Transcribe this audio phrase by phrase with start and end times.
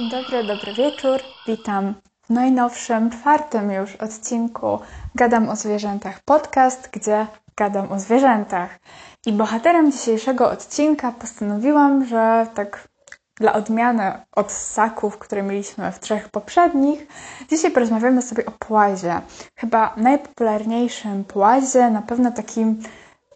[0.00, 1.20] Dzień dobry, dobry wieczór.
[1.46, 4.78] Witam w najnowszym, czwartym już odcinku
[5.14, 7.26] Gadam o zwierzętach podcast, gdzie
[7.56, 8.78] gadam o zwierzętach.
[9.26, 12.88] I bohaterem dzisiejszego odcinka postanowiłam, że tak
[13.34, 17.06] dla odmiany od ssaków, które mieliśmy w trzech poprzednich,
[17.50, 19.20] dzisiaj porozmawiamy sobie o płazie.
[19.56, 22.82] Chyba najpopularniejszym płazie, na pewno takim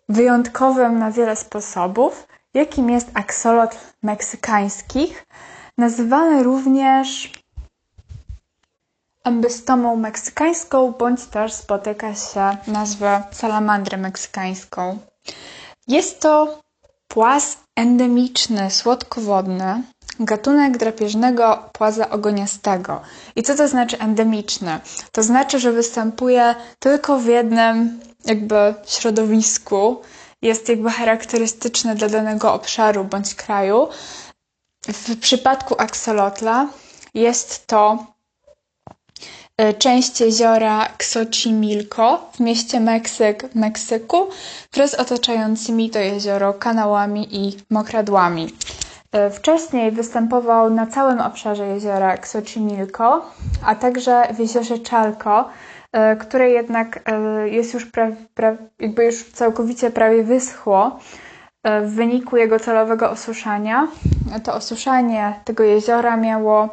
[0.08, 5.26] wyjątkowym na wiele sposobów, jakim jest aksolot meksykańskich,
[5.78, 7.32] nazywany również
[9.24, 14.98] ambystomą meksykańską, bądź też spotyka się nazwę salamandrę meksykańską.
[15.88, 16.58] Jest to
[17.08, 19.82] płaz endemiczny, słodkowodny,
[20.20, 23.00] gatunek drapieżnego płaza ogoniastego.
[23.36, 24.80] I co to znaczy endemiczny?
[25.12, 30.02] To znaczy, że występuje tylko w jednym jakby środowisku,
[30.42, 33.88] jest jakby charakterystyczny dla danego obszaru bądź kraju.
[34.88, 36.68] W przypadku aksolotla
[37.14, 38.06] jest to
[39.56, 44.28] e, część jeziora Xochimilco w mieście Meksyk w Meksyku
[44.72, 48.54] wraz otaczającymi to jezioro kanałami i mokradłami.
[49.12, 53.24] E, wcześniej występował na całym obszarze jeziora Xochimilco,
[53.66, 55.48] a także w jeziorze Chalco,
[55.92, 57.10] e, które jednak
[57.44, 60.98] jest już pra, pra, jakby już całkowicie prawie wyschło
[61.64, 63.88] w wyniku jego celowego osuszania.
[64.44, 66.68] To osuszanie tego jeziora miało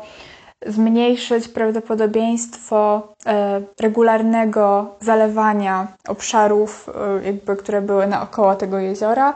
[0.65, 6.89] zmniejszyć prawdopodobieństwo e, regularnego zalewania obszarów,
[7.21, 9.33] e, jakby, które były naokoło tego jeziora.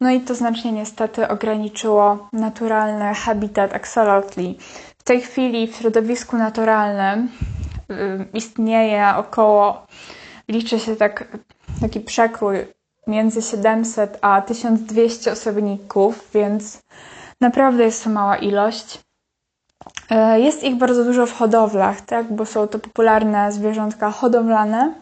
[0.00, 4.58] No i to znacznie niestety ograniczyło naturalny habitat axolotli.
[4.98, 7.28] W tej chwili w środowisku naturalnym
[7.90, 9.86] e, istnieje około,
[10.48, 11.28] liczy się tak,
[11.80, 12.56] taki przekrój
[13.06, 16.82] między 700 a 1200 osobników, więc
[17.40, 19.00] naprawdę jest to mała ilość.
[20.10, 24.92] E, jest ich bardzo dużo w hodowlach, tak, bo są to popularne zwierzątka hodowlane.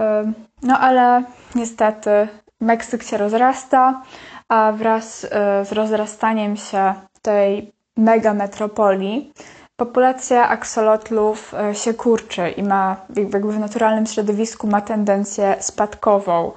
[0.00, 1.24] E, no ale
[1.54, 2.28] niestety
[2.60, 4.02] Meksyk się rozrasta,
[4.48, 9.32] a wraz e, z rozrastaniem się tej mega metropolii
[9.76, 16.52] populacja aksolotlów się kurczy i ma jakby w naturalnym środowisku ma tendencję spadkową.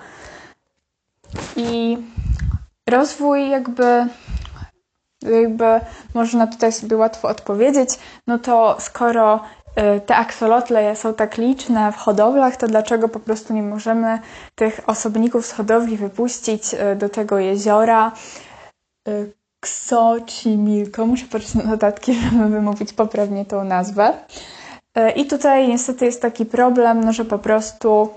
[1.56, 1.98] I
[2.90, 4.08] rozwój jakby
[5.42, 5.66] jakby
[6.14, 7.90] można tutaj sobie łatwo odpowiedzieć,
[8.28, 9.40] no to skoro
[9.98, 14.20] y, te aksolotle są tak liczne w hodowlach, to dlaczego po prostu nie możemy
[14.56, 18.12] tych osobników z hodowli wypuścić y, do tego jeziora?
[19.60, 24.14] Ksocimilko, muszę patrzeć na notatki, żeby wymówić poprawnie tą nazwę.
[24.98, 28.10] Y, I tutaj niestety jest taki problem, no, że po prostu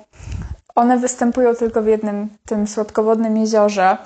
[0.77, 3.97] one występują tylko w jednym tym słodkowodnym jeziorze.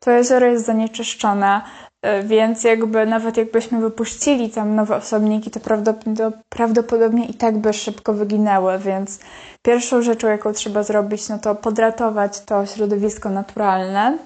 [0.00, 1.60] To jezioro jest zanieczyszczone,
[2.02, 5.60] e, więc jakby nawet jakbyśmy wypuścili tam nowe osobniki, to
[6.48, 9.18] prawdopodobnie i tak by szybko wyginęły, więc
[9.62, 14.18] pierwszą rzeczą, jaką trzeba zrobić, no to podratować to środowisko naturalne.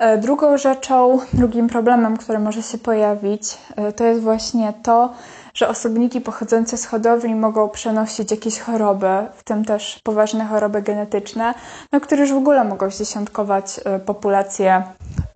[0.00, 5.14] E, drugą rzeczą, drugim problemem, który może się pojawić, e, to jest właśnie to,
[5.54, 11.54] że osobniki pochodzące z hodowli mogą przenosić jakieś choroby, w tym też poważne choroby genetyczne,
[11.92, 14.82] no, które już w ogóle mogą zdziesiątkować e, populację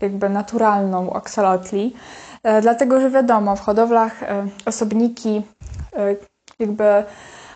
[0.01, 1.95] jakby naturalną aksolotli.
[2.43, 5.43] E, dlatego, że wiadomo, w hodowlach e, osobniki
[6.59, 7.05] jakby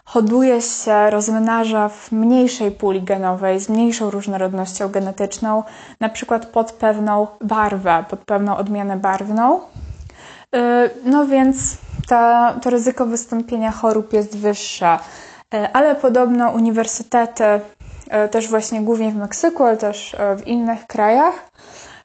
[0.04, 5.62] hoduje się, rozmnaża w mniejszej puli genowej, z mniejszą różnorodnością genetyczną,
[6.00, 9.60] na przykład pod pewną barwę, pod pewną odmianę barwną.
[11.04, 11.56] No więc
[12.08, 14.98] ta, to ryzyko wystąpienia chorób jest wyższe.
[15.54, 17.44] E, ale podobno uniwersytety,
[18.08, 21.50] e, też właśnie głównie w Meksyku, ale też w innych krajach,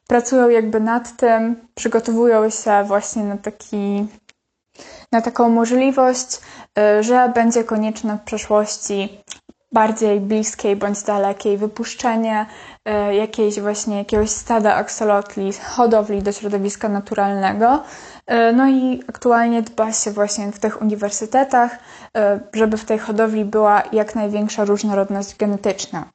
[0.08, 4.08] pracują jakby nad tym, przygotowują się właśnie na taki
[5.12, 6.40] na taką możliwość,
[7.00, 9.22] że będzie konieczne w przyszłości
[9.72, 12.46] bardziej bliskiej bądź dalekiej wypuszczenie
[13.12, 17.84] jakiejś właśnie jakiegoś stada aksolotli, hodowli do środowiska naturalnego,
[18.54, 21.78] no i aktualnie dba się właśnie w tych uniwersytetach,
[22.18, 26.06] e, żeby w tej hodowli była jak największa różnorodność genetyczna.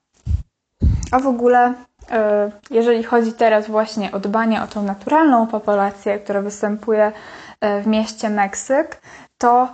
[1.12, 1.74] A w ogóle,
[2.10, 7.12] e, jeżeli chodzi teraz właśnie o dbanie o tą naturalną populację, która występuje
[7.82, 9.00] w mieście Meksyk,
[9.38, 9.68] to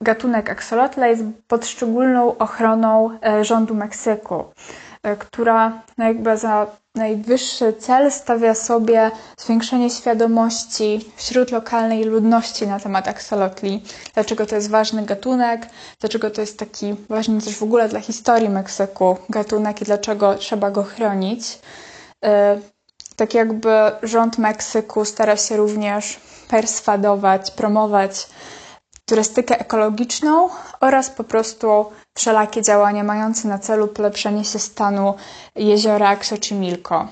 [0.00, 4.44] gatunek axolotla jest pod szczególną ochroną rządu Meksyku,
[5.18, 13.08] która no jakby za najwyższy cel stawia sobie zwiększenie świadomości wśród lokalnej ludności na temat
[13.08, 13.82] aksolotli.
[14.14, 15.66] Dlaczego to jest ważny gatunek,
[16.00, 20.70] dlaczego to jest taki ważny też w ogóle dla historii Meksyku gatunek i dlaczego trzeba
[20.70, 21.58] go chronić.
[22.24, 22.60] E,
[23.16, 23.70] tak jakby
[24.02, 28.26] rząd Meksyku stara się również perswadować, promować
[29.06, 30.48] turystykę ekologiczną
[30.80, 35.14] oraz po prostu wszelakie działania mające na celu polepszenie się stanu
[35.56, 37.08] jeziora Xochimilco.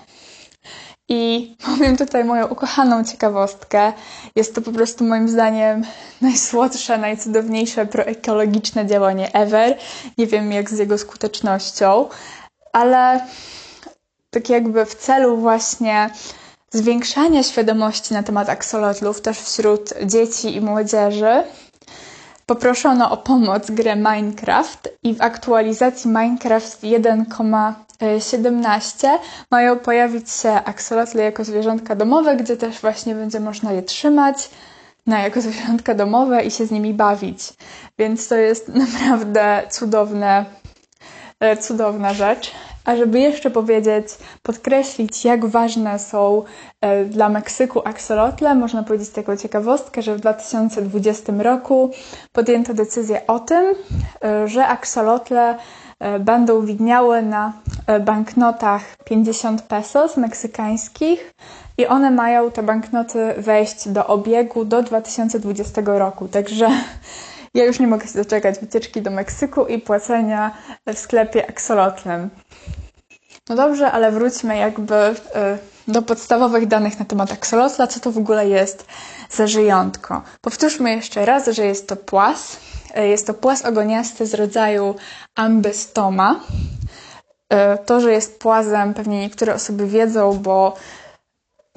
[1.08, 3.92] I powiem tutaj moją ukochaną ciekawostkę.
[4.36, 5.84] Jest to po prostu moim zdaniem
[6.20, 9.78] najsłodsze, najcudowniejsze proekologiczne działanie ever.
[10.18, 12.08] Nie wiem jak z jego skutecznością,
[12.72, 13.26] ale
[14.30, 16.10] tak jakby w celu właśnie
[16.70, 21.44] zwiększania świadomości na temat aksolotlów też wśród dzieci i młodzieży,
[22.54, 29.08] poproszono o pomoc grę Minecraft i w aktualizacji Minecraft 1,17
[29.50, 34.50] mają pojawić się aksolotle jako zwierzątka domowe, gdzie też właśnie będzie można je trzymać
[35.06, 37.38] na jako zwierzątka domowe i się z nimi bawić.
[37.98, 40.44] Więc to jest naprawdę cudowne,
[41.40, 42.52] e, cudowna rzecz.
[42.84, 44.06] A żeby jeszcze powiedzieć,
[44.42, 46.42] podkreślić, jak ważne są
[46.80, 51.90] e, dla Meksyku aksolotle, można powiedzieć taką ciekawostkę, że w 2020 roku
[52.32, 53.64] podjęto decyzję o tym,
[54.24, 55.58] e, że aksolotle
[55.98, 57.52] e, będą widniały na
[58.00, 61.32] banknotach 50 pesos meksykańskich
[61.78, 66.28] i one mają te banknoty wejść do obiegu do 2020 roku.
[66.28, 66.68] Także
[67.54, 70.56] ja już nie mogę się doczekać wycieczki do Meksyku i płacenia
[70.86, 72.30] w sklepie aksolotlem.
[73.48, 75.14] No dobrze, ale wróćmy jakby y,
[75.88, 78.86] do podstawowych danych na temat aksolotla, co to w ogóle jest
[79.30, 80.22] za żyjątko.
[80.40, 82.56] Powtórzmy jeszcze raz, że jest to płas.
[82.98, 84.94] Y, jest to płas ogoniasty z rodzaju
[85.34, 86.40] ambystoma.
[87.52, 87.56] Y,
[87.86, 90.74] to, że jest płazem, pewnie niektóre osoby wiedzą, bo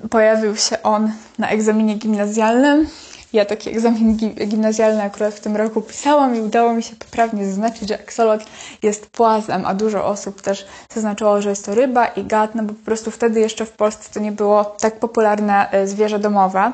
[0.10, 2.88] pojawił się on na egzaminie gimnazjalnym
[3.36, 4.18] ja taki egzamin
[4.48, 8.42] gimnazjalny akurat w tym roku pisałam i udało mi się poprawnie zaznaczyć, że aksolot
[8.84, 12.74] jest płazem, a dużo osób też zaznaczyło, że jest to ryba i gad, no bo
[12.74, 16.72] po prostu wtedy jeszcze w Polsce to nie było tak popularne e, zwierzę domowe.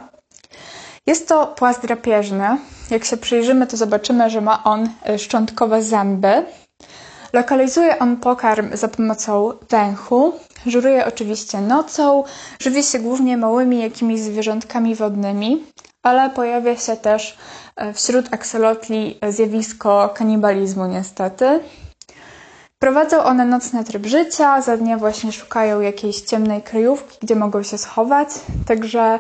[1.08, 2.58] Jest to płaz drapieżny.
[2.90, 6.46] Jak się przyjrzymy, to zobaczymy, że ma on e, szczątkowe zęby.
[7.34, 10.34] Lokalizuje on pokarm za pomocą węchu.
[10.66, 12.24] Żuruje oczywiście nocą.
[12.60, 15.64] Żywi się głównie małymi jakimiś zwierzątkami wodnymi
[16.04, 17.38] ale pojawia się też
[17.76, 21.60] e, wśród aksolotli zjawisko kanibalizmu niestety.
[22.80, 27.78] Prowadzą one nocny tryb życia, za dnia właśnie szukają jakiejś ciemnej kryjówki, gdzie mogą się
[27.78, 28.30] schować,
[28.68, 29.20] także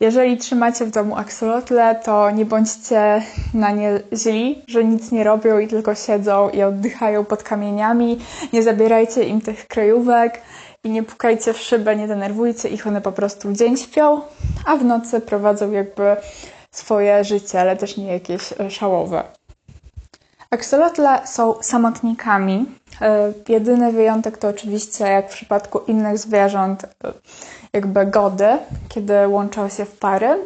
[0.00, 3.22] jeżeli trzymacie w domu aksolotle, to nie bądźcie
[3.54, 8.18] na nie źli, że nic nie robią i tylko siedzą i oddychają pod kamieniami.
[8.52, 10.42] Nie zabierajcie im tych kryjówek
[10.84, 14.20] i nie pukajcie w szybę, nie denerwujcie ich, one po prostu dzień śpią,
[14.66, 16.16] a w nocy prowadzą jakby
[16.70, 19.24] swoje życie, ale też nie jakieś e, szałowe.
[20.50, 22.66] Aksolotle są samotnikami.
[23.00, 26.88] E, jedyny wyjątek to oczywiście, jak w przypadku innych zwierząt, e,
[27.72, 30.44] jakby gody, kiedy łączą się w pary.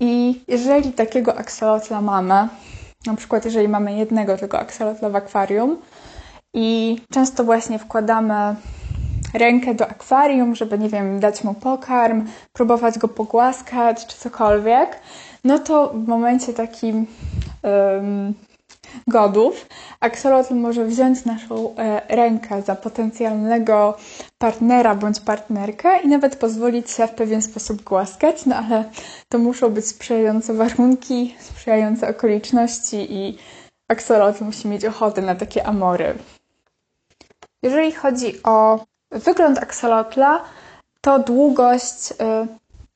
[0.00, 2.48] I jeżeli takiego aksolotla mamy,
[3.06, 5.76] na przykład jeżeli mamy jednego tylko aksolotla w akwarium
[6.54, 8.56] i często właśnie wkładamy
[9.34, 15.00] rękę do akwarium, żeby, nie wiem, dać mu pokarm, próbować go pogłaskać czy cokolwiek,
[15.44, 17.06] no to w momencie takim
[17.62, 18.34] um,
[19.06, 19.66] godów
[20.00, 23.96] aksolotl może wziąć naszą e, rękę za potencjalnego
[24.38, 28.84] partnera bądź partnerkę i nawet pozwolić się w pewien sposób głaskać, no ale
[29.28, 33.38] to muszą być sprzyjające warunki, sprzyjające okoliczności i
[33.88, 36.14] aksolotl musi mieć ochotę na takie amory.
[37.62, 40.44] Jeżeli chodzi o Wygląd aksolotla
[41.00, 42.14] to długość y,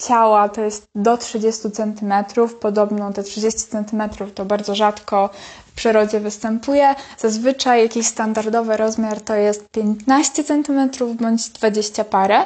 [0.02, 2.14] ciała to jest do 30 cm.
[2.60, 4.02] Podobno te 30 cm
[4.34, 5.30] to bardzo rzadko
[5.66, 6.94] w przyrodzie występuje.
[7.18, 10.90] Zazwyczaj jakiś standardowy rozmiar to jest 15 cm
[11.20, 12.44] bądź 20 parę.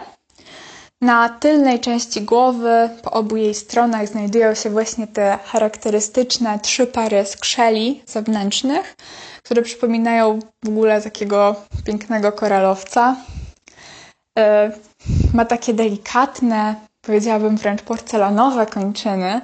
[1.01, 7.25] Na tylnej części głowy, po obu jej stronach, znajdują się właśnie te charakterystyczne trzy pary
[7.27, 8.95] skrzeli zewnętrznych,
[9.43, 13.17] które przypominają w ogóle takiego pięknego koralowca.
[14.39, 14.73] E,
[15.35, 19.41] ma takie delikatne, powiedziałabym wręcz porcelanowe kończyny.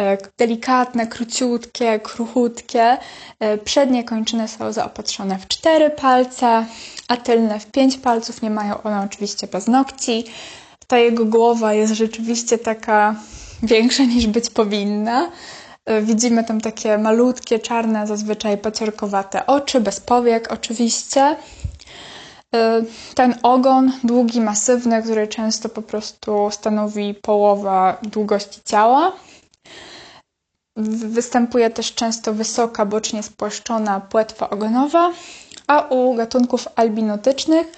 [0.00, 2.96] E, delikatne, króciutkie, kruchutkie.
[3.40, 6.66] E, przednie kończyny są zaopatrzone w cztery palce,
[7.08, 8.42] a tylne w pięć palców.
[8.42, 10.24] Nie mają one oczywiście paznokci.
[10.86, 13.14] Ta jego głowa jest rzeczywiście taka
[13.62, 15.30] większa niż być powinna.
[16.02, 21.36] Widzimy tam takie malutkie, czarne, zazwyczaj paciorkowate oczy, bez powiek oczywiście.
[22.54, 29.12] Y, ten ogon długi, masywny, który często po prostu stanowi połowę długości ciała.
[30.76, 35.12] Występuje też często wysoka, bocznie spłaszczona płetwa ogonowa,
[35.66, 37.72] a u gatunków albinotycznych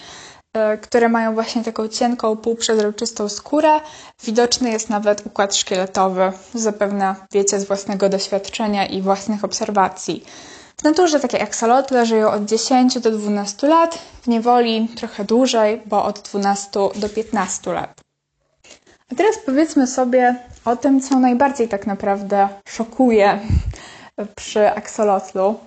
[0.83, 3.81] które mają właśnie taką cienką, półprzezroczystą skórę.
[4.25, 6.33] Widoczny jest nawet układ szkieletowy.
[6.55, 10.25] Zapewne wiecie z własnego doświadczenia i własnych obserwacji.
[10.83, 16.05] W naturze takie aksolotle żyją od 10 do 12 lat, w niewoli trochę dłużej, bo
[16.05, 18.01] od 12 do 15 lat.
[19.13, 23.41] A teraz powiedzmy sobie o tym, co najbardziej tak naprawdę szokuje
[24.37, 25.61] przy aksolotlu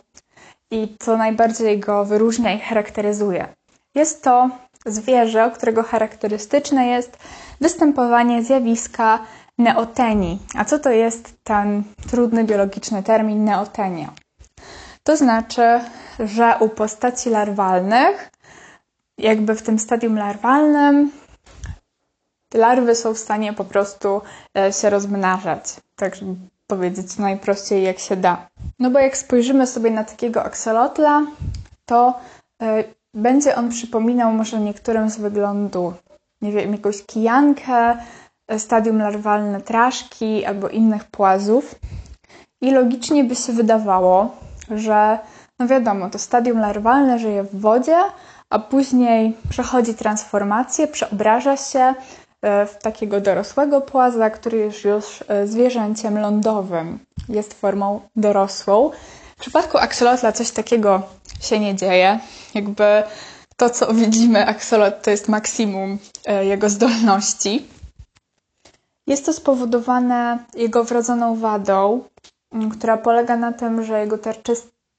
[0.71, 3.47] i co najbardziej go wyróżnia i charakteryzuje.
[3.95, 4.49] Jest to
[4.85, 7.17] zwierzę, którego charakterystyczne jest
[7.61, 9.19] występowanie zjawiska
[9.57, 10.39] neotenii.
[10.55, 14.24] A co to jest ten trudny biologiczny termin neotenia?
[15.05, 15.79] To znaczy,
[16.19, 18.29] że u postaci larwalnych,
[19.17, 21.11] jakby w tym stadium larwalnym,
[22.53, 24.21] larwy są w stanie po prostu
[24.57, 25.63] e, się rozmnażać.
[25.95, 26.13] Tak,
[26.67, 28.47] powiedzieć najprościej jak się da.
[28.79, 31.21] No bo jak spojrzymy sobie na takiego aksolotla,
[31.85, 32.19] to
[32.63, 32.65] y,
[33.13, 35.93] będzie on przypominał może niektórym z wyglądu,
[36.41, 37.97] nie wiem, jakąś kijankę,
[38.47, 41.75] e, stadium larwalne traszki albo innych płazów.
[42.61, 45.19] I logicznie by się wydawało, że
[45.59, 47.97] no wiadomo, to stadium larwalne żyje w wodzie,
[48.49, 51.93] a później przechodzi transformację, przeobraża się
[52.41, 56.99] e, w takiego dorosłego płaza, który jest już e, zwierzęciem lądowym.
[57.29, 58.91] Jest formą dorosłą.
[59.37, 61.01] W przypadku aksolotla coś takiego
[61.41, 62.19] się nie dzieje.
[62.53, 63.03] Jakby
[63.57, 67.67] to, co widzimy, aksolot to jest maksimum e, jego zdolności.
[69.07, 72.03] Jest to spowodowane jego wrodzoną wadą,
[72.71, 74.17] która polega na tym, że jego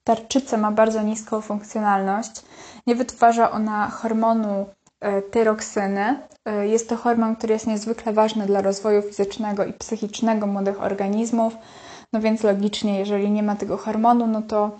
[0.04, 2.42] tarczyca ma bardzo niską funkcjonalność.
[2.86, 4.66] Nie wytwarza ona hormonu
[5.00, 6.20] e, tyroksyny.
[6.44, 11.54] E, jest to hormon, który jest niezwykle ważny dla rozwoju fizycznego i psychicznego młodych organizmów.
[12.12, 14.70] No więc logicznie, jeżeli nie ma tego hormonu, no to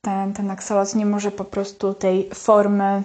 [0.00, 3.02] ten, ten aksolot nie może po prostu tej formy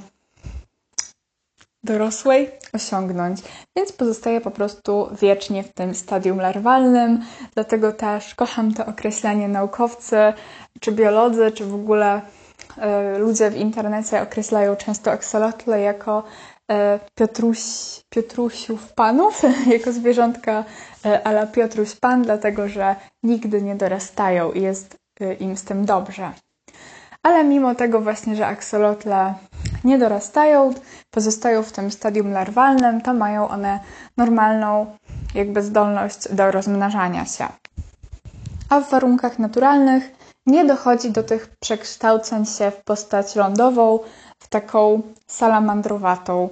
[1.87, 3.39] dorosłej osiągnąć,
[3.77, 7.21] więc pozostaje po prostu wiecznie w tym stadium larwalnym.
[7.53, 10.17] Dlatego też kocham to określenie naukowcy,
[10.79, 12.21] czy biolodzy, czy w ogóle
[13.15, 16.23] y, ludzie w internecie określają często aksolotle jako
[16.71, 16.75] y,
[17.15, 17.59] Piotruś,
[18.09, 19.41] Piotrusiów panów,
[19.75, 20.63] jako zwierzątka
[21.05, 24.97] y, ala Piotruś pan, dlatego że nigdy nie dorastają i jest
[25.39, 26.31] im z tym dobrze
[27.27, 29.33] ale mimo tego właśnie, że aksolotle
[29.87, 30.73] nie dorastają,
[31.11, 33.79] pozostają w tym stadium larwalnym, to mają one
[34.17, 34.85] normalną
[35.35, 37.47] jakby zdolność do rozmnażania się.
[38.69, 40.11] A w warunkach naturalnych
[40.45, 43.99] nie dochodzi do tych przekształceń się w postać lądową,
[44.39, 46.49] w taką salamandrowatą.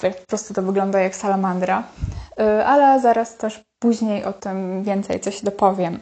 [0.00, 1.82] Po prostu to wygląda jak salamandra,
[2.40, 5.98] y, ale zaraz też później o tym więcej coś dopowiem.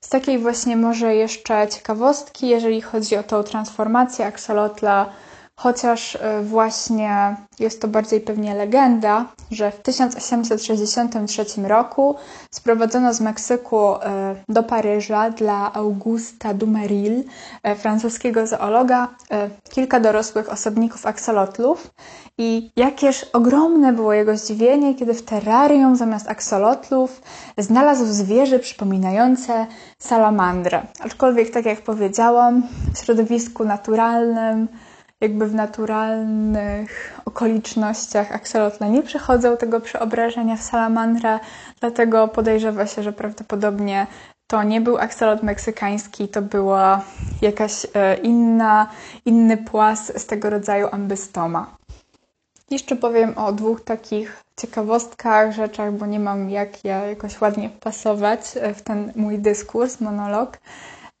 [0.00, 5.06] Z takiej właśnie może jeszcze ciekawostki, jeżeli chodzi o tą transformację aksolotla,
[5.56, 12.14] chociaż e, właśnie jest to bardziej pewnie legenda, że w 1863 roku
[12.50, 14.00] sprowadzono z Meksyku e,
[14.48, 17.24] do Paryża dla Augusta Dumeril,
[17.62, 19.08] e, francuskiego zoologa,
[19.70, 21.90] kilka dorosłych osobników aksolotlów
[22.38, 27.22] i jakież ogromne było jego zdziwienie, kiedy w terrarium zamiast aksolotlów
[27.58, 29.66] znalazł zwierzę przypominające
[29.98, 30.82] salamandrę.
[31.00, 32.62] Aczkolwiek, tak jak powiedziałam,
[32.94, 34.68] w środowisku naturalnym,
[35.24, 41.40] jakby w naturalnych okolicznościach aksolotle nie przechodzą tego przeobrażenia w salamandrę,
[41.80, 44.06] dlatego podejrzewa się, że prawdopodobnie
[44.46, 47.02] to nie był aksolot meksykański, to była
[47.42, 48.90] jakaś e, inna,
[49.24, 51.76] inny płas z tego rodzaju ambystoma.
[52.70, 58.40] Jeszcze powiem o dwóch takich ciekawostkach, rzeczach, bo nie mam jak ja jakoś ładnie wpasować
[58.56, 60.58] e, w ten mój dyskurs, monolog.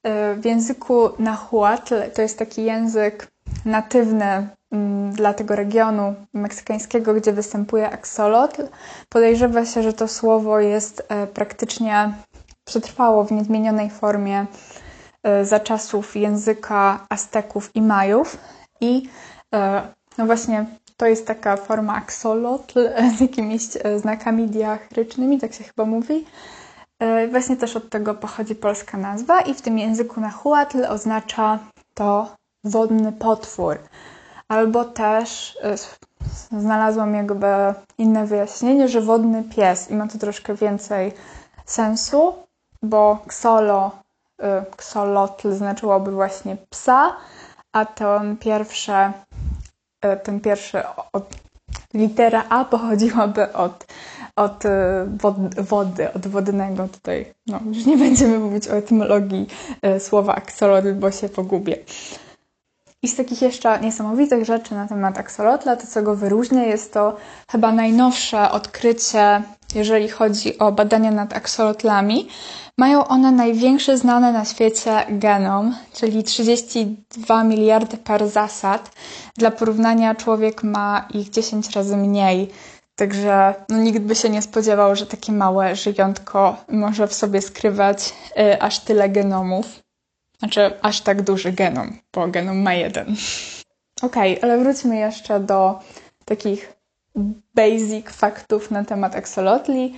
[0.02, 3.33] E, w języku Nahuatl, to jest taki język
[3.64, 8.68] natywny mm, dla tego regionu meksykańskiego, gdzie występuje aksolotl.
[9.08, 12.12] Podejrzewa się, że to słowo jest e, praktycznie
[12.64, 14.46] przetrwało w niezmienionej formie
[15.42, 18.38] za czasów języka Azteków i Majów.
[18.80, 19.08] I
[20.18, 25.84] no właśnie to jest taka forma axolotl z jakimiś e, znakami diachrycznymi, tak się chyba
[25.84, 26.24] mówi.
[26.98, 31.58] E, właśnie też od tego pochodzi polska nazwa i w tym języku nahuatl oznacza
[31.94, 33.78] to wodny potwór.
[34.48, 35.74] Albo też e,
[36.60, 37.46] znalazłam jakby
[37.98, 41.12] inne wyjaśnienie, że wodny pies i ma to troszkę więcej
[41.66, 42.34] sensu,
[42.82, 43.90] bo ksolo,
[44.76, 47.16] ksolotl znaczyłoby właśnie psa,
[47.72, 49.12] a to pierwsze
[50.04, 50.78] E, ten pierwszy,
[51.12, 51.34] od,
[51.94, 53.86] litera A pochodziłaby od,
[54.36, 54.62] od
[55.58, 57.34] wody, od wodnego tutaj.
[57.46, 59.46] No, już nie będziemy mówić o etymologii
[59.98, 61.78] słowa aksolotl, bo się pogubię.
[63.04, 67.16] I z takich jeszcze niesamowitych rzeczy na temat aksolotla, to co go wyróżnia, jest to
[67.50, 69.42] chyba najnowsze odkrycie,
[69.74, 72.28] jeżeli chodzi o badania nad aksolotlami.
[72.78, 78.90] Mają one największy znany na świecie genom, czyli 32 miliardy par zasad.
[79.36, 82.50] Dla porównania człowiek ma ich 10 razy mniej.
[82.96, 88.14] Także no, nikt by się nie spodziewał, że takie małe żyjątko może w sobie skrywać
[88.38, 89.83] y, aż tyle genomów.
[90.44, 93.16] Znaczy, aż tak duży genom, bo genom ma jeden.
[94.02, 95.78] Okej, okay, ale wróćmy jeszcze do
[96.24, 96.72] takich
[97.54, 99.94] basic faktów na temat axolotli.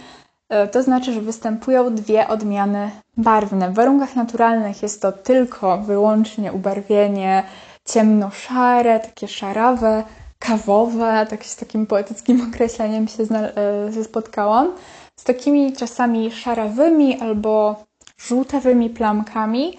[0.48, 3.70] E, to znaczy, że występują dwie odmiany barwne.
[3.70, 7.42] W warunkach naturalnych jest to tylko, wyłącznie ubarwienie
[7.84, 10.04] ciemno-szare, takie szarawe,
[10.38, 14.72] kawowe, tak z takim poetyckim określeniem się, e, się spotkałam.
[15.16, 17.84] Z takimi czasami szarawymi albo
[18.18, 19.78] żółtawymi plamkami,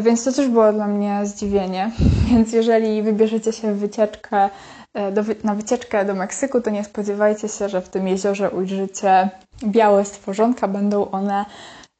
[0.00, 1.90] więc to też było dla mnie zdziwienie.
[2.30, 4.50] Więc jeżeli wybierzecie się w wycieczkę,
[4.94, 9.30] e, do, na wycieczkę do Meksyku, to nie spodziewajcie się, że w tym jeziorze ujrzycie
[9.64, 11.44] białe stworzonka, będą one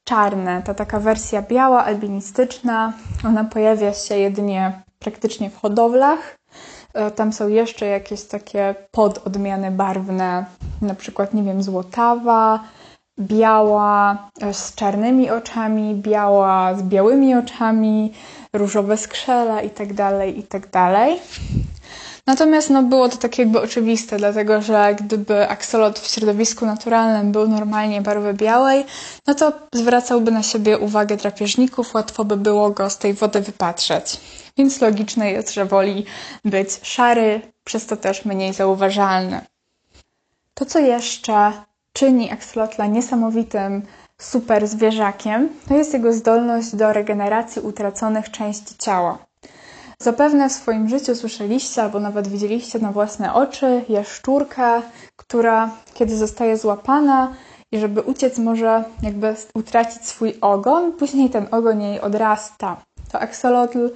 [0.03, 0.61] czarne.
[0.61, 2.93] Ta taka wersja biała, albinistyczna,
[3.25, 6.35] ona pojawia się jedynie praktycznie w hodowlach.
[6.93, 10.45] E, tam są jeszcze jakieś takie pododmiany barwne,
[10.81, 12.63] na przykład, nie wiem, złotawa,
[13.19, 18.13] biała e, z czarnymi oczami, biała z białymi oczami,
[18.53, 20.69] różowe skrzela itd., tak itd.
[20.69, 21.19] Tak
[22.27, 27.47] Natomiast no, było to tak jakby oczywiste, dlatego że gdyby aksolot w środowisku naturalnym był
[27.47, 28.85] normalnie barwy białej,
[29.27, 34.19] no to zwracałby na siebie uwagę drapieżników, łatwo by było go z tej wody wypatrzeć.
[34.57, 36.05] Więc logiczne jest, że woli
[36.45, 39.41] być szary, przez to też mniej zauważalny.
[40.53, 41.53] To, co jeszcze
[41.93, 43.81] czyni aksolotla niesamowitym
[44.21, 49.17] super zwierzakiem, to jest jego zdolność do regeneracji utraconych części ciała.
[49.99, 54.81] Zapewne w swoim życiu słyszeliście albo nawet widzieliście na własne oczy jaszczurkę,
[55.15, 57.33] która kiedy zostaje złapana
[57.71, 62.81] i żeby uciec może jakby utracić swój ogon, później ten ogon jej odrasta.
[63.11, 63.89] To aksolotl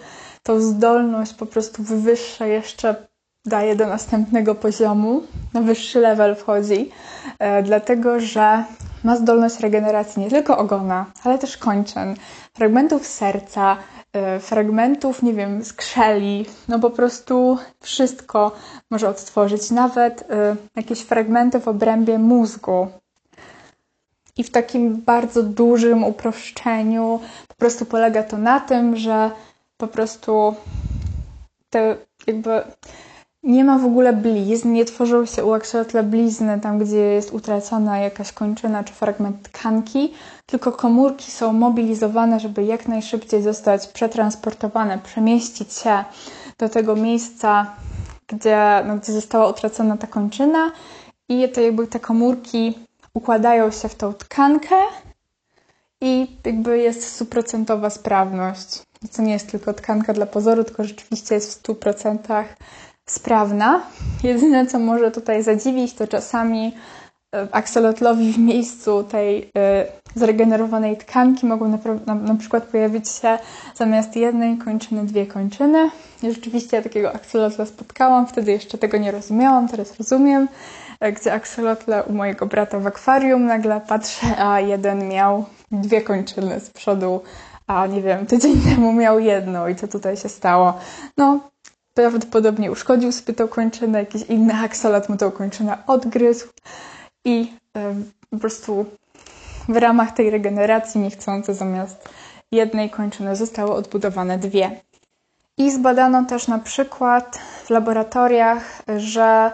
[0.43, 3.06] tą zdolność po prostu wywyższa jeszcze
[3.47, 6.91] daje do następnego poziomu, na wyższy level wchodzi,
[7.39, 8.63] e, dlatego że
[9.03, 12.15] ma zdolność regeneracji nie tylko ogona, ale też kończyn,
[12.53, 13.77] fragmentów serca,
[14.13, 18.51] e, fragmentów, nie wiem, skrzeli, no po prostu wszystko
[18.91, 22.87] może odtworzyć, nawet e, jakieś fragmenty w obrębie mózgu.
[24.37, 29.31] I w takim bardzo dużym uproszczeniu po prostu polega to na tym, że
[29.77, 30.55] po prostu
[31.69, 31.95] te
[32.27, 32.61] jakby
[33.43, 37.99] nie ma w ogóle blizn, nie tworzą się u aksolotla blizny tam, gdzie jest utracona
[37.99, 40.13] jakaś kończyna czy fragment tkanki,
[40.45, 46.03] tylko komórki są mobilizowane, żeby jak najszybciej zostać przetransportowane, przemieścić się
[46.57, 47.75] do tego miejsca,
[48.27, 50.71] gdzie, no, gdzie została utracona ta kończyna
[51.29, 52.79] i to jakby te komórki
[53.13, 54.75] układają się w tą tkankę
[56.01, 58.83] i jakby jest stuprocentowa sprawność.
[59.15, 62.43] To nie jest tylko tkanka dla pozoru, tylko rzeczywiście jest w 100%
[63.07, 63.81] sprawna.
[64.23, 66.75] Jedyne, co może tutaj zadziwić, to czasami
[67.35, 73.37] e, aksolotlowi w miejscu tej e, zregenerowanej tkanki mogą na, na, na, przykład pojawić się
[73.75, 75.89] zamiast jednej kończyny dwie kończyny.
[76.23, 80.47] I rzeczywiście ja takiego aksolotla spotkałam, wtedy jeszcze tego nie rozumiałam, teraz rozumiem.
[80.99, 86.59] E, gdzie aksolotle u mojego brata w akwarium nagle patrzę, a jeden miał dwie kończyny
[86.59, 87.21] z przodu,
[87.67, 90.73] a nie wiem, tydzień temu miał jedno i co tutaj się stało.
[91.17, 91.39] No,
[91.97, 96.47] prawdopodobnie uszkodził sobie tą kończynę, jakiś inny aksolot mu tą kończynę odgryzł
[97.25, 97.53] i
[98.29, 98.85] po prostu
[99.69, 102.09] w ramach tej regeneracji niechcący zamiast
[102.51, 104.81] jednej kończyny zostały odbudowane dwie.
[105.57, 109.51] I zbadano też na przykład w laboratoriach, że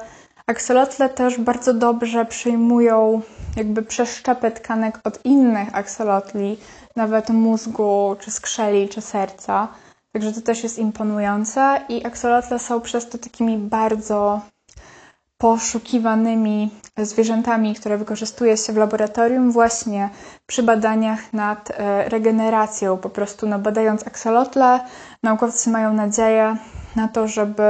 [0.47, 3.21] aksolotle też bardzo dobrze przyjmują
[3.55, 6.57] jakby przeszczepy tkanek od innych aksolotli,
[6.95, 9.67] nawet mózgu, czy skrzeli, czy serca.
[10.13, 14.41] Także to też jest imponujące i aksolotle są przez to takimi bardzo
[15.37, 20.09] poszukiwanymi zwierzętami, które wykorzystuje się w laboratorium właśnie
[20.45, 22.97] przy badaniach nad e, regeneracją.
[22.97, 24.79] Po prostu no, badając aksolotle,
[25.23, 26.57] naukowcy mają nadzieję
[26.95, 27.63] na to, żeby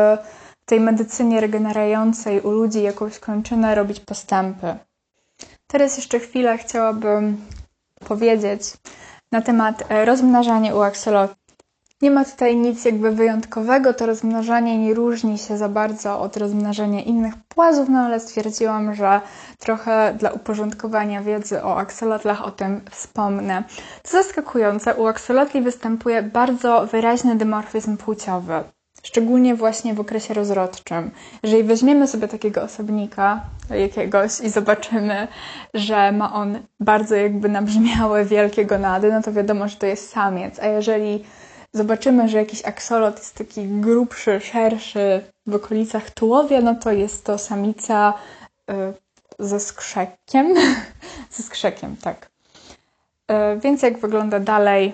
[0.61, 4.75] w tej medycynie regenerującej u ludzi jakąś kończynę robić postępy.
[5.67, 7.45] Teraz jeszcze chwilę chciałabym
[8.07, 8.73] powiedzieć
[9.31, 11.42] na temat e, rozmnażania u aksolotli.
[12.03, 17.01] Nie ma tutaj nic jakby wyjątkowego, to rozmnażanie nie różni się za bardzo od rozmnażania
[17.01, 19.21] innych płazów, no ale stwierdziłam, że
[19.59, 23.63] trochę dla uporządkowania wiedzy o aksolotlach o tym wspomnę.
[24.03, 28.63] Co zaskakujące, u aksolotli występuje bardzo wyraźny dymorfizm płciowy.
[29.03, 31.11] szczególnie właśnie w okresie rozrodczym.
[31.43, 35.27] Jeżeli weźmiemy sobie takiego osobnika jakiegoś i zobaczymy,
[35.73, 40.59] że ma on bardzo jakby nabrzmiałe, wielkie gonady, no to wiadomo, że to jest samiec.
[40.59, 41.23] A jeżeli
[41.73, 47.37] zobaczymy, że jakiś aksolot jest taki grubszy, szerszy w okolicach tułowia, no to jest to
[47.37, 48.13] samica
[48.71, 48.73] y,
[49.39, 50.55] ze skrzekiem.
[51.35, 52.29] ze skrzekiem, tak.
[53.31, 54.93] Y, więc jak wygląda dalej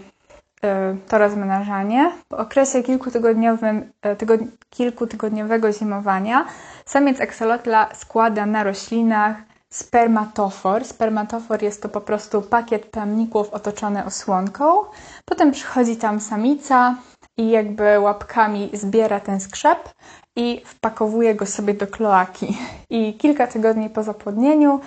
[0.66, 2.12] Y, to rozmnażanie.
[2.30, 6.46] Po okresie kilkutygodniowym, y, tygod, kilkutygodniowego zimowania
[6.86, 9.36] samiec aksolotla składa na roślinach
[9.74, 10.86] spermatofor.
[10.86, 14.84] Spermatofor jest to po prostu pakiet plemników otoczony osłonką.
[15.26, 16.96] Potem przychodzi tam samica
[17.38, 19.90] i jakby łapkami zbiera ten skrzep
[20.36, 22.58] i wpakowuje go sobie do kloaki.
[22.90, 24.80] I kilka tygodni po zapłodnieniu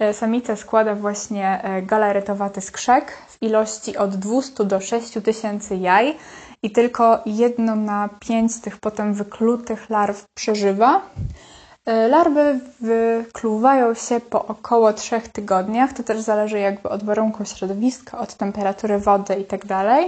[0.00, 6.16] E, samica składa właśnie e, galaretowaty skrzek w ilości od 200 do 6 tysięcy jaj
[6.62, 11.02] i tylko jedno na pięć tych potem wyklutych larw przeżywa.
[11.90, 15.92] E, larwy wykluwają się po około 3 tygodniach.
[15.92, 19.66] To też zależy jakby od warunków środowiska, od temperatury wody itd.
[19.66, 19.98] Tak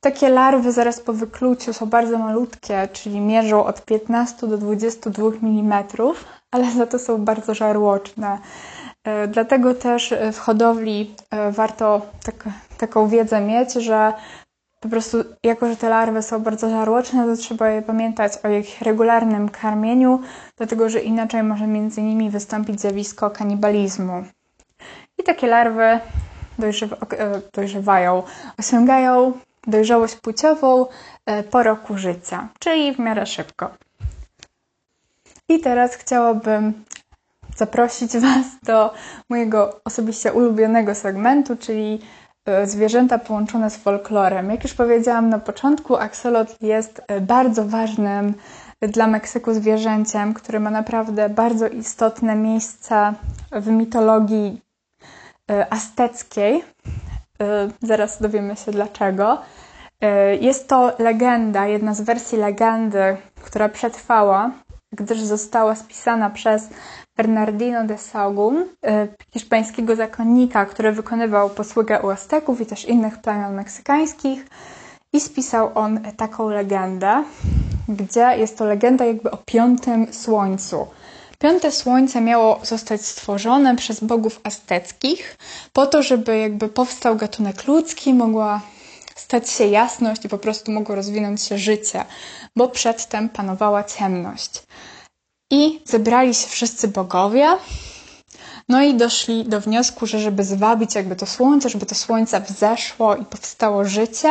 [0.00, 5.84] Takie larwy zaraz po wykluciu są bardzo malutkie, czyli mierzą od 15 do 22 mm,
[6.50, 8.38] ale za to są bardzo żarłoczne.
[9.04, 12.44] E, dlatego też w hodowli e, warto tak,
[12.78, 14.12] taką wiedzę mieć, że
[14.80, 19.48] po prostu, jako że te larwy są bardzo żarłoczne, to trzeba pamiętać o ich regularnym
[19.48, 20.20] karmieniu,
[20.56, 24.24] dlatego że inaczej może między nimi wystąpić zjawisko kanibalizmu.
[25.18, 26.00] I takie larwy
[26.58, 26.96] dojrzewa,
[27.52, 28.22] dojrzewają,
[28.58, 29.32] osiągają
[29.66, 30.86] dojrzałość płciową
[31.50, 33.70] po roku życia, czyli w miarę szybko.
[35.48, 36.84] I teraz chciałabym
[37.56, 38.94] zaprosić Was do
[39.28, 42.19] mojego osobiście ulubionego segmentu, czyli e,
[42.64, 44.50] zwierzęta połączone z folklorem.
[44.50, 48.34] Jak już powiedziałam na początku, aksolot jest e, bardzo ważnym
[48.80, 53.12] dla Meksyku zwierzęciem, które ma naprawdę bardzo istotne miejsce
[53.52, 54.60] w mitologii
[55.50, 56.64] e, azteckiej.
[57.82, 59.38] Zaraz dowiemy się dlaczego.
[60.40, 64.50] Jest to legenda, jedna z wersji legendy, która przetrwała,
[64.92, 66.68] gdyż została spisana przez
[67.20, 73.54] Bernardino de Sahagún, e, hiszpańskiego zakonnika, który wykonywał posługę u Azteków i też innych plemion
[73.54, 74.46] meksykańskich.
[75.12, 77.24] I spisał on taką legendę,
[77.88, 80.86] gdzie jest to legenda jakby o piątym słońcu.
[81.38, 85.36] Piąte słońce miało zostać stworzone przez bogów azteckich
[85.72, 88.60] po to, żeby jakby powstał gatunek ludzki, mogła
[89.16, 92.04] stać się jasność i po prostu mogło rozwinąć się życie,
[92.56, 94.62] bo przedtem panowała ciemność.
[95.50, 97.48] I zebrali się wszyscy bogowie,
[98.68, 103.16] no i doszli do wniosku, że żeby zwabić jakby to słońce, żeby to słońce wzeszło
[103.16, 104.28] i powstało życie,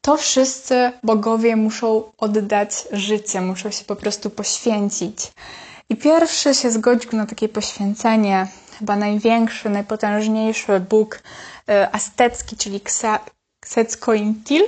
[0.00, 5.32] to wszyscy bogowie muszą oddać życie, muszą się po prostu poświęcić.
[5.88, 8.46] I pierwszy się zgodził na takie poświęcenie,
[8.78, 11.22] chyba największy, najpotężniejszy bóg
[11.68, 14.62] e, aztecki, czyli Quetzalcoatl,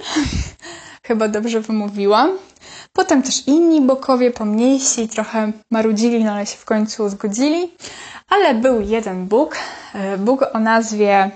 [1.06, 2.38] chyba dobrze wymówiłam.
[2.92, 7.72] Potem też inni bokowie, pomniejsi, trochę marudzili, no ale się w końcu zgodzili.
[8.28, 9.56] Ale był jeden bóg,
[9.94, 11.30] e, bóg o nazwie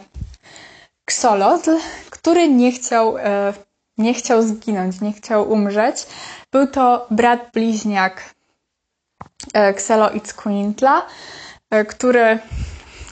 [1.07, 1.77] Xolotl,
[2.11, 3.53] który nie chciał, e,
[3.99, 6.07] nie chciał zginąć, nie chciał umrzeć.
[6.53, 8.35] Był to brat bliźniak
[9.55, 11.07] e, Xeloitzcuintla,
[11.89, 12.39] który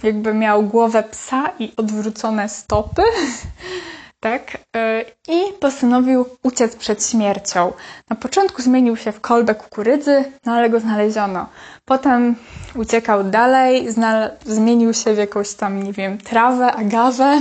[0.02, 3.02] jakby miał głowę psa i odwrócone stopy.
[4.20, 4.58] tak?
[4.76, 7.72] E, I postanowił uciec przed śmiercią.
[8.10, 11.46] Na początku zmienił się w kolbę kukurydzy, no ale go znaleziono.
[11.84, 12.36] Potem
[12.74, 13.88] uciekał dalej,
[14.46, 17.40] zmienił się w jakąś tam, nie wiem, trawę, agawę,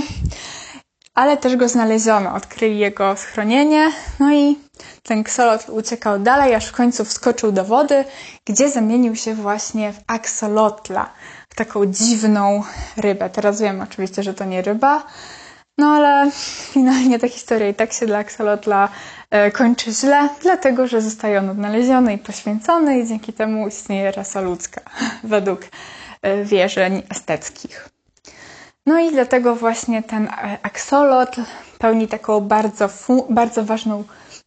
[1.14, 2.34] ale też go znaleziono.
[2.34, 4.58] Odkryli jego schronienie, no i
[5.02, 8.04] ten ksolot uciekał dalej, aż w końcu wskoczył do wody,
[8.44, 11.10] gdzie zamienił się właśnie w aksolotla,
[11.48, 12.62] w taką dziwną
[12.96, 13.30] rybę.
[13.30, 15.06] Teraz wiem oczywiście, że to nie ryba,
[15.78, 16.30] no ale
[16.72, 18.88] finalnie ta historia i tak się dla Axolotla
[19.30, 24.40] e, kończy źle, dlatego że zostaje on odnaleziony i poświęcony i dzięki temu istnieje rasa
[24.40, 24.80] ludzka
[25.24, 25.60] według
[26.22, 27.88] e, wierzeń esteckich.
[28.86, 31.42] No i dlatego właśnie ten e, aksolotl
[31.78, 32.88] pełni taką bardzo,
[33.30, 34.04] bardzo ważną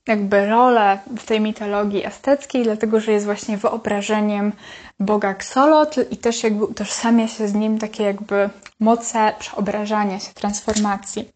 [0.08, 4.52] jakby rolę w tej mitologii azteckiej, dlatego że jest właśnie wyobrażeniem
[5.00, 11.30] boga Axolotl i też jakby utożsamia się z nim takie jakby moce przeobrażania się, transformacji.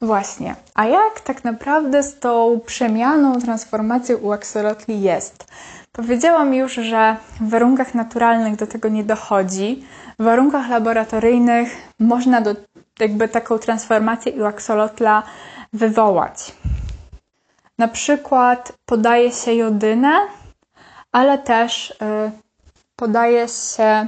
[0.00, 0.54] Właśnie.
[0.74, 5.44] A jak tak naprawdę z tą przemianą, transformacją u aksolotli jest?
[5.92, 9.84] Powiedziałam już, że w warunkach naturalnych do tego nie dochodzi.
[10.18, 12.54] W warunkach laboratoryjnych można do,
[13.00, 15.22] jakby taką transformację u aksolotla
[15.72, 16.52] wywołać.
[17.80, 20.12] Na przykład podaje się jodynę,
[21.12, 21.94] ale też y,
[22.96, 24.06] podaje się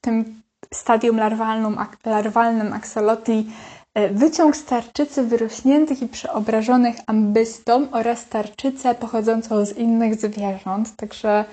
[0.00, 0.42] tym
[0.74, 3.50] stadium larwalnym, larwalnym aksolotli
[3.98, 10.96] y, wyciąg z tarczycy wyrośniętych i przeobrażonych ambystom oraz tarczycę pochodzącą z innych zwierząt.
[10.96, 11.44] Także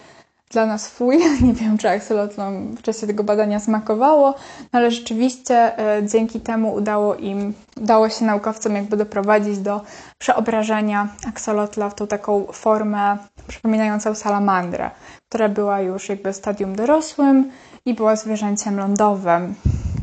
[0.51, 1.17] dla nas fuj.
[1.47, 2.41] Nie wiem, czy aksolotl
[2.77, 4.35] w czasie tego badania smakowało,
[4.73, 9.81] no ale rzeczywiście e, dzięki temu udało im, udało się naukowcom jakby doprowadzić do
[10.17, 14.91] przeobrażenia aksolotla w tą taką formę przypominającą salamandrę,
[15.29, 17.51] która była już jakby stadium dorosłym
[17.85, 19.55] i była zwierzęciem lądowym.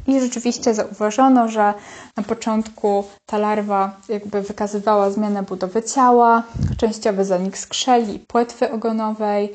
[0.07, 1.75] I rzeczywiście zauważono, że
[2.17, 6.43] na początku ta larwa jakby wykazywała zmianę budowy ciała,
[6.77, 9.53] częściowy zanik skrzeli i płetwy ogonowej,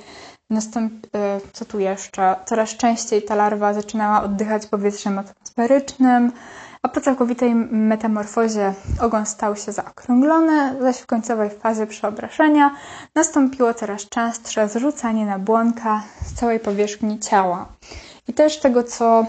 [0.49, 2.35] Następ, e, co tu jeszcze?
[2.45, 6.31] Coraz częściej ta larwa zaczynała oddychać powietrzem atmosferycznym,
[6.83, 12.75] a po całkowitej metamorfozie ogon stał się zaokrąglony, zaś w końcowej fazie przeobrażenia
[13.15, 17.65] nastąpiło coraz częstsze zrzucanie na błonka z całej powierzchni ciała.
[18.27, 19.25] I też tego, co,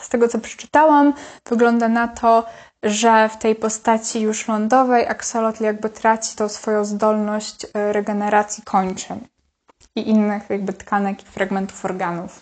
[0.00, 1.12] z tego, co przeczytałam,
[1.48, 2.44] wygląda na to,
[2.82, 9.20] że w tej postaci już lądowej aksolotl jakby traci tą swoją zdolność e, regeneracji kończyn
[10.00, 12.40] i innych jakby tkanek i fragmentów organów.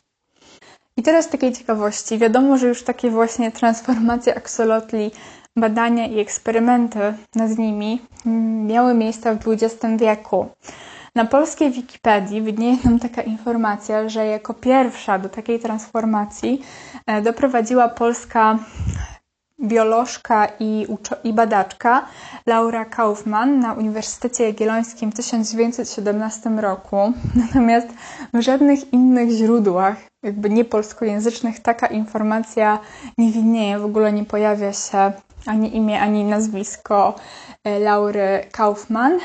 [0.96, 5.10] I teraz takiej ciekawości, wiadomo, że już takie właśnie transformacje aksolotli,
[5.56, 6.98] badania i eksperymenty
[7.34, 8.02] nad nimi
[8.66, 10.48] miały miejsce w XX wieku.
[11.14, 16.62] Na polskiej Wikipedii widnieje nam taka informacja, że jako pierwsza do takiej transformacji
[17.06, 18.58] e, doprowadziła polska
[19.60, 20.86] biolożka i,
[21.24, 22.06] i badaczka
[22.46, 27.12] Laura Kaufmann na Uniwersytecie Jagiellońskim w 1917 roku.
[27.46, 27.88] Natomiast
[28.34, 32.78] w żadnych innych źródłach, jakby niepolskojęzycznych, taka informacja
[33.18, 35.12] nie widnieje, w ogóle nie pojawia się
[35.46, 37.14] ani imię, ani nazwisko
[37.64, 39.18] e, Laury Kaufmann.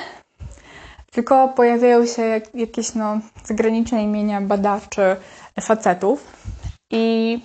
[1.11, 5.15] Tylko pojawiają się jakieś no, zagraniczne imienia badaczy
[5.61, 6.43] facetów.
[6.91, 7.39] I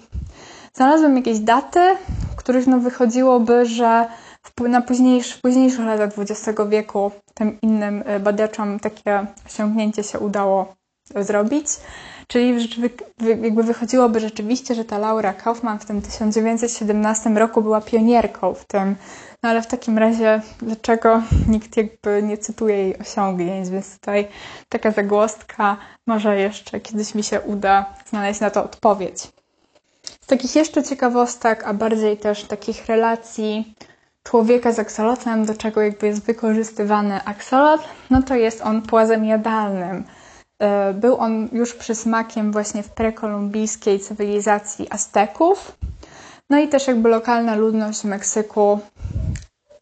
[0.78, 1.80] znalazłam jakieś daty,
[2.36, 4.06] których no wychodziłoby, że
[4.42, 10.18] w, na późniejsz, w późniejszych latach XX wieku tym innym e, badaczom takie osiągnięcie się
[10.18, 10.74] udało
[11.16, 11.66] zrobić.
[12.26, 12.54] Czyli
[13.42, 18.96] jakby wychodziłoby rzeczywiście, że ta Laura Kaufman w tym 1917 roku była pionierką w tym.
[19.42, 23.68] No ale w takim razie, dlaczego nikt jakby nie cytuje jej osiągnięć?
[23.68, 24.28] Więc tutaj
[24.68, 29.37] taka zagłostka, może jeszcze kiedyś mi się uda znaleźć na to odpowiedź
[30.28, 33.74] takich jeszcze ciekawostek, a bardziej też takich relacji
[34.22, 40.04] człowieka z aksolotlem, do czego jakby jest wykorzystywany aksolotl, no to jest on płazem jadalnym.
[40.62, 45.72] E, był on już przysmakiem właśnie w prekolumbijskiej cywilizacji Azteków.
[46.50, 48.80] No i też jakby lokalna ludność Meksyku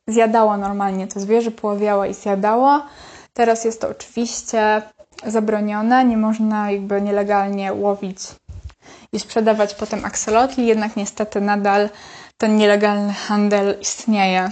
[0.07, 2.87] zjadała normalnie to zwierzę, poławiała i zjadała.
[3.33, 4.83] Teraz jest to oczywiście
[5.27, 8.19] zabronione, nie można jakby nielegalnie łowić
[9.13, 11.91] i sprzedawać potem aksolotli, jednak niestety nadal
[12.39, 14.51] ten nielegalny handel istnieje.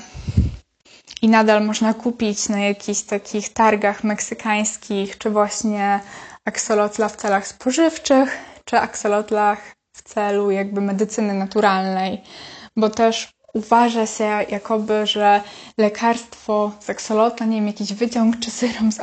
[1.22, 6.00] I nadal można kupić na jakichś takich targach meksykańskich, czy właśnie
[6.44, 9.58] aksolotla w celach spożywczych, czy aksolotlach
[9.96, 12.20] w celu jakby medycyny naturalnej,
[12.76, 15.40] bo też uważa się jakoby, że
[15.78, 19.00] lekarstwo z aksolotla, nie wiem, jakiś wyciąg czy syrom z,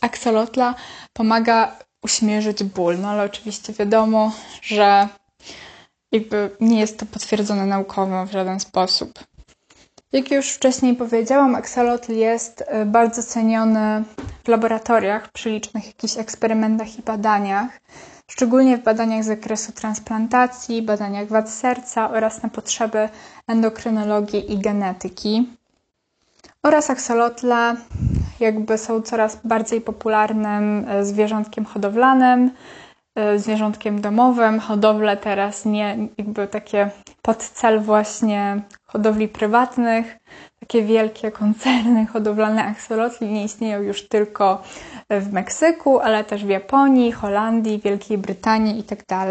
[0.00, 0.74] aksolotla
[1.12, 2.98] pomaga uśmierzyć ból.
[3.00, 4.32] No ale oczywiście wiadomo,
[4.62, 5.08] że
[6.12, 9.12] jakby nie jest to potwierdzone naukowo w żaden sposób.
[10.12, 14.04] Jak już wcześniej powiedziałam, aksolotl jest e, bardzo ceniony
[14.44, 17.80] w laboratoriach przy licznych jakichś eksperymentach i badaniach,
[18.30, 23.08] szczególnie w badaniach z zakresu transplantacji, badaniach wad serca oraz na potrzeby
[23.48, 25.48] endokrynologii i genetyki.
[26.62, 27.76] Oraz aksolotla
[28.40, 32.50] jakby są coraz bardziej popularnym e, zwierzątkiem hodowlanym,
[33.14, 34.60] e, zwierzątkiem domowym.
[34.60, 36.90] Hodowle teraz nie, jakby takie
[37.22, 40.18] pod cel właśnie hodowli prywatnych.
[40.60, 44.62] Takie wielkie koncerny hodowlane aksolotli nie istnieją już tylko
[45.10, 49.04] w Meksyku, ale też w Japonii, Holandii, Wielkiej Brytanii itd.
[49.04, 49.28] Tak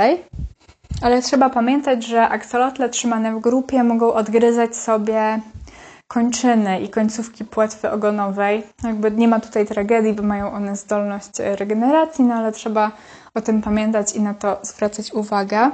[1.02, 5.40] ale trzeba pamiętać, że aksolotle trzymane w grupie mogą odgryzać sobie
[6.08, 8.64] kończyny i końcówki płetwy ogonowej.
[8.84, 12.92] Jakby nie ma tutaj tragedii, bo mają one zdolność regeneracji, no ale trzeba
[13.34, 15.72] o tym pamiętać i na to zwracać uwagę.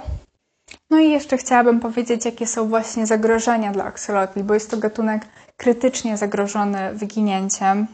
[0.89, 5.25] No i jeszcze chciałabym powiedzieć, jakie są właśnie zagrożenia dla aksolotli, bo jest to gatunek
[5.57, 7.87] krytycznie zagrożony wyginięciem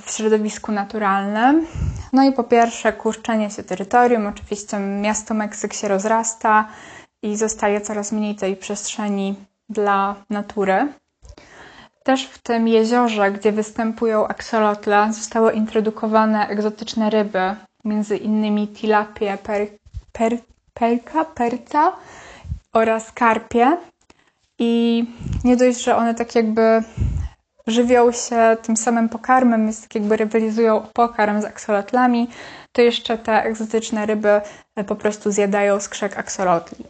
[0.00, 1.66] w środowisku naturalnym.
[2.12, 4.26] No i po pierwsze kurczenie się terytorium.
[4.26, 6.68] Oczywiście miasto Meksyk się rozrasta
[7.22, 9.34] i zostaje coraz mniej tej przestrzeni
[9.68, 10.92] dla natury.
[12.02, 19.66] Też w tym jeziorze, gdzie występują aksolotle, zostały introdukowane egzotyczne ryby, między innymi tilapie, per,
[20.12, 20.38] per,
[20.74, 21.92] perka, perca
[22.72, 23.76] oraz karpie.
[24.58, 25.04] I
[25.44, 26.82] nie dość, że one tak jakby
[27.66, 32.28] żywią się tym samym pokarmem, jest tak jakby rywalizują pokarm z aksolotlami,
[32.72, 34.40] to jeszcze te egzotyczne ryby
[34.86, 36.84] po prostu zjadają skrzek aksolotli.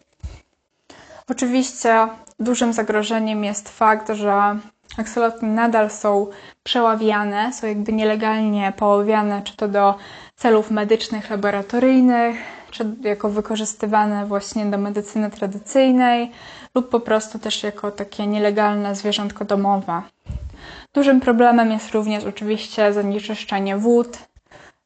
[1.28, 4.58] Oczywiście dużym zagrożeniem jest fakt, że
[4.98, 6.26] aksolotli nadal są
[6.62, 9.94] przeławiane, są jakby nielegalnie poławiane, czy to do
[10.36, 12.36] celów medycznych, laboratoryjnych,
[12.70, 16.30] czy jako wykorzystywane właśnie do medycyny tradycyjnej,
[16.74, 20.02] lub po prostu też jako takie nielegalne zwierzątko domowe.
[20.94, 24.18] Dużym problemem jest również oczywiście zanieczyszczenie wód,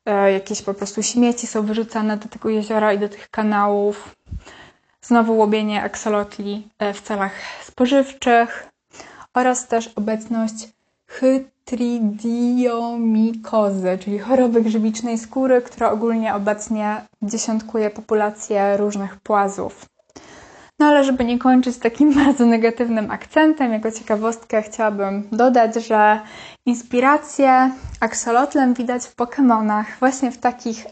[0.07, 4.17] e, jakieś po prostu śmieci są wyrzucane do tego jeziora i do tych kanałów.
[5.03, 8.69] Znowu łobienie aksolotli e, w celach spożywczych
[9.37, 10.69] oraz też obecność
[11.07, 19.87] chytridiomikozy, czyli choroby grzybicznej skóry, która ogólnie obecnie dziesiątkuje populację różnych płazów.
[20.79, 26.21] No ale żeby nie kończyć takim bardzo negatywnym akcentem, jako ciekawostkę chciałabym dodać, że
[26.67, 27.71] inspirację
[28.01, 30.91] aksolotlem widać w Pokémonach, właśnie w takich y,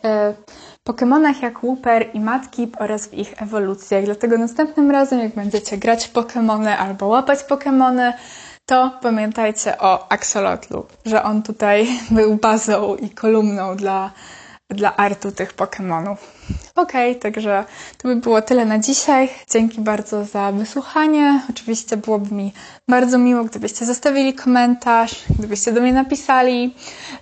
[0.84, 4.04] Pokémonach jak Wooper i Madkip oraz w ich ewolucjach.
[4.04, 8.12] Dlatego następnym razem, jak będziecie grać Pokémony albo łapać Pokémony,
[8.66, 14.10] to pamiętajcie o aksolotlu, że on tutaj był bazą i kolumną dla
[14.70, 16.16] dla artu tych Pokémonów.
[16.74, 17.64] Ok, także
[17.98, 19.28] to by było tyle na dzisiaj.
[19.50, 21.40] Dzięki bardzo za wysłuchanie.
[21.50, 22.52] Oczywiście byłoby mi
[22.88, 26.74] bardzo miło, gdybyście zostawili komentarz, gdybyście do mnie napisali,